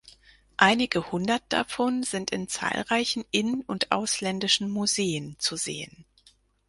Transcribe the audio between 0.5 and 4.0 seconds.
Einige hundert davon sind in zahlreichen in- und